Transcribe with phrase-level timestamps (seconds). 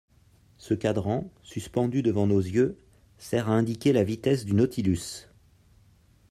[0.57, 2.75] Ce cadran, suspendu devant nos yeux,
[3.19, 5.27] sert à indiquer la vitesse du Nautilus.